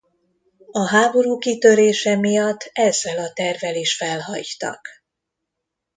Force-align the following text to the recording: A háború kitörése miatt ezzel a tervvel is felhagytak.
A 0.71 0.87
háború 0.89 1.37
kitörése 1.37 2.15
miatt 2.15 2.69
ezzel 2.73 3.17
a 3.19 3.33
tervvel 3.33 3.75
is 3.75 3.97
felhagytak. 3.97 4.87